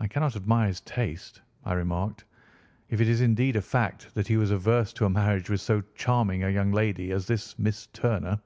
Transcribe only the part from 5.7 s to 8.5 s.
charming a young lady as this Miss Turner."